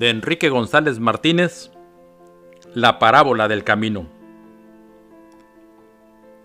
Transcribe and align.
de 0.00 0.08
Enrique 0.08 0.48
González 0.48 0.98
Martínez, 0.98 1.70
La 2.72 2.98
parábola 2.98 3.48
del 3.48 3.64
camino. 3.64 4.06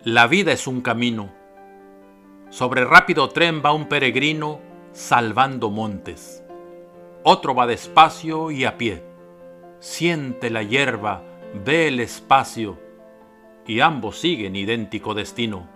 La 0.03 0.27
vida 0.27 0.51
es 0.51 0.67
un 0.67 0.81
camino. 0.81 1.31
Sobre 2.49 2.83
rápido 2.83 3.29
tren 3.29 3.61
va 3.65 3.71
un 3.71 3.87
peregrino 3.87 4.59
salvando 4.91 5.69
montes. 5.69 6.43
Otro 7.23 7.55
va 7.55 7.65
despacio 7.65 8.51
y 8.51 8.65
a 8.65 8.77
pie. 8.77 9.05
Siente 9.79 10.49
la 10.49 10.61
hierba, 10.61 11.23
ve 11.63 11.87
el 11.87 12.01
espacio, 12.01 12.77
y 13.65 13.79
ambos 13.79 14.19
siguen 14.19 14.57
idéntico 14.57 15.13
destino. 15.13 15.69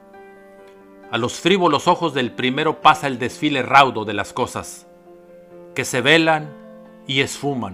A 1.12 1.18
los 1.18 1.40
frívolos 1.40 1.88
ojos 1.88 2.14
del 2.14 2.34
primero 2.34 2.82
pasa 2.82 3.08
el 3.08 3.20
desfile 3.20 3.62
raudo 3.62 4.04
de 4.04 4.16
las 4.16 4.34
cosas, 4.34 4.86
que 5.74 5.86
se 5.86 6.02
velan 6.02 6.59
y 7.10 7.22
esfuman. 7.22 7.74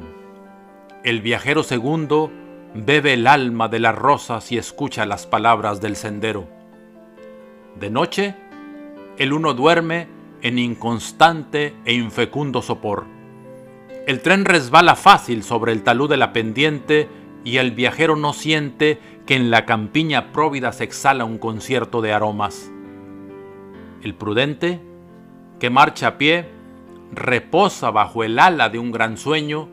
El 1.03 1.19
viajero 1.19 1.61
segundo 1.61 2.31
bebe 2.73 3.13
el 3.13 3.27
alma 3.27 3.67
de 3.67 3.79
las 3.79 3.93
rosas 3.93 4.49
y 4.53 4.57
escucha 4.57 5.05
las 5.05 5.27
palabras 5.27 5.81
del 5.81 5.97
sendero. 5.97 6.47
De 7.77 7.89
noche, 7.89 8.33
el 9.17 9.33
uno 9.33 9.53
duerme 9.53 10.07
en 10.41 10.57
inconstante 10.57 11.73
e 11.83 11.93
infecundo 11.93 12.61
sopor. 12.61 13.03
El 14.07 14.21
tren 14.21 14.45
resbala 14.45 14.95
fácil 14.95 15.43
sobre 15.43 15.73
el 15.73 15.83
talud 15.83 16.09
de 16.09 16.15
la 16.15 16.31
pendiente 16.31 17.09
y 17.43 17.57
el 17.57 17.71
viajero 17.71 18.15
no 18.15 18.31
siente 18.31 18.99
que 19.25 19.35
en 19.35 19.51
la 19.51 19.65
campiña 19.65 20.31
próvida 20.31 20.71
se 20.71 20.85
exhala 20.85 21.25
un 21.25 21.39
concierto 21.39 22.01
de 22.01 22.13
aromas. 22.13 22.71
El 24.01 24.15
prudente, 24.15 24.79
que 25.59 25.69
marcha 25.69 26.07
a 26.07 26.17
pie, 26.17 26.54
reposa 27.11 27.91
bajo 27.91 28.23
el 28.23 28.39
ala 28.39 28.69
de 28.69 28.79
un 28.79 28.91
gran 28.91 29.17
sueño 29.17 29.67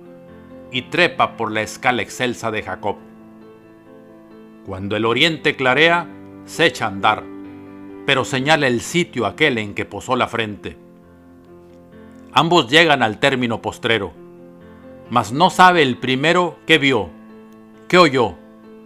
y 0.71 0.83
trepa 0.83 1.37
por 1.37 1.53
la 1.53 1.63
escala 1.63 2.03
excelsa 2.03 2.51
de 2.51 2.63
Jacob. 2.63 2.97
Cuando 4.67 4.97
el 4.97 5.05
oriente 5.05 5.57
clarea, 5.57 6.07
se 6.45 6.67
echa 6.67 6.87
a 6.87 6.89
andar, 6.89 7.25
pero 8.07 8.25
señala 8.25 8.67
el 8.67 8.81
sitio 8.81 9.27
aquel 9.27 9.59
en 9.59 9.75
que 9.75 9.85
posó 9.85 10.17
la 10.17 10.29
frente. 10.29 10.77
Ambos 12.33 12.71
llegan 12.71 13.03
al 13.03 13.19
término 13.19 13.61
postrero, 13.61 14.13
mas 15.11 15.33
no 15.33 15.51
sabe 15.51 15.83
el 15.83 15.99
primero 15.99 16.57
qué 16.67 16.79
vio, 16.79 17.11
qué 17.89 17.99
oyó. 17.99 18.35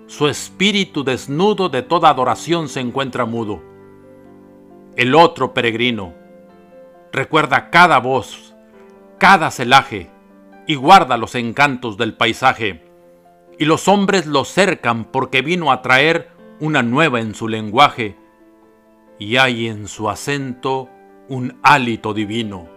Su 0.09 0.29
espíritu 0.29 1.03
desnudo 1.05 1.69
de 1.69 1.83
toda 1.83 2.11
adoración 2.11 2.69
se 2.69 2.81
encuentra 2.81 3.25
mudo. 3.25 3.61
El 4.97 5.15
otro 5.15 5.53
peregrino 5.53 6.15
recuerda 7.17 7.71
cada 7.71 7.99
voz, 7.99 8.55
cada 9.19 9.51
celaje 9.51 10.11
y 10.67 10.75
guarda 10.75 11.17
los 11.17 11.35
encantos 11.35 11.97
del 11.97 12.15
paisaje. 12.15 12.85
Y 13.59 13.65
los 13.65 13.89
hombres 13.89 14.27
lo 14.27 14.45
cercan 14.45 15.07
porque 15.07 15.41
vino 15.41 15.73
a 15.73 15.81
traer 15.81 16.29
una 16.61 16.83
nueva 16.83 17.21
en 17.21 17.35
su 17.35 17.49
lenguaje 17.49 18.17
y 19.19 19.39
hay 19.39 19.67
en 19.67 19.89
su 19.89 20.11
acento 20.11 20.91
un 21.29 21.59
hálito 21.63 22.13
divino. 22.13 22.69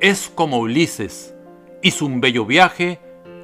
Es 0.00 0.32
como 0.34 0.58
Ulises, 0.58 1.34
hizo 1.82 2.06
un 2.06 2.22
bello 2.22 2.46
viaje 2.46 2.98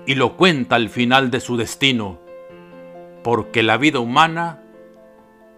y 0.06 0.14
lo 0.14 0.38
cuenta 0.38 0.76
al 0.76 0.88
final 0.88 1.30
de 1.30 1.40
su 1.40 1.58
destino, 1.58 2.20
porque 3.22 3.62
la 3.62 3.76
vida 3.76 3.98
humana 3.98 4.62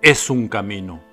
es 0.02 0.30
un 0.30 0.48
camino. 0.48 1.05